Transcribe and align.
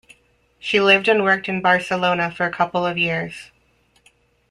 She 0.57 0.81
lived 0.81 1.07
and 1.07 1.21
worked 1.23 1.47
in 1.47 1.61
Barcelona 1.61 2.31
for 2.31 2.49
couple 2.49 2.87
of 2.87 2.97
years. 2.97 3.51